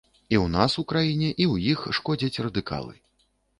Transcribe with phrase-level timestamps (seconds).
[0.17, 2.93] І ў нас у краіне, і ў іх шкодзяць радыкалы.